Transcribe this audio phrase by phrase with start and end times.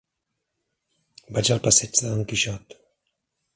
[1.37, 2.77] Vaig al passeig de Don Quixot.